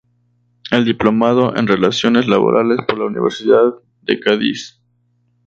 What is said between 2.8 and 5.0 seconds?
por la Universidad de Cádiz.